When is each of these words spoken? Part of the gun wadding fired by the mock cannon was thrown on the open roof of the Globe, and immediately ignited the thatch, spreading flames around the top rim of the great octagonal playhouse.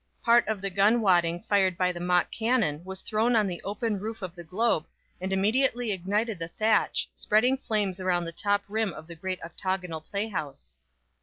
Part 0.23 0.47
of 0.47 0.61
the 0.61 0.71
gun 0.71 0.99
wadding 1.01 1.41
fired 1.43 1.77
by 1.77 1.91
the 1.91 1.99
mock 1.99 2.31
cannon 2.31 2.83
was 2.83 3.01
thrown 3.01 3.35
on 3.35 3.45
the 3.45 3.61
open 3.63 3.99
roof 3.99 4.23
of 4.23 4.33
the 4.33 4.43
Globe, 4.43 4.87
and 5.21 5.31
immediately 5.31 5.91
ignited 5.91 6.39
the 6.39 6.47
thatch, 6.47 7.07
spreading 7.13 7.55
flames 7.55 7.99
around 7.99 8.25
the 8.25 8.31
top 8.31 8.63
rim 8.67 8.93
of 8.93 9.05
the 9.05 9.13
great 9.13 9.39
octagonal 9.43 10.01
playhouse. 10.01 10.73